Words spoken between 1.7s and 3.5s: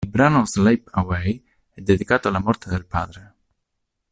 è dedicato alla morte del padre.